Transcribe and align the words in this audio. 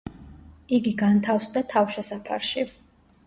იგი 0.77 0.93
განთავსდა 1.01 1.63
თავშესაფარში. 1.73 2.65